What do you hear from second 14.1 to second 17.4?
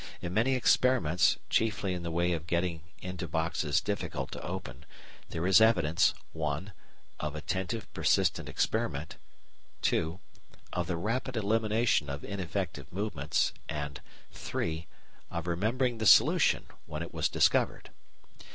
(3) of remembering the solution when it was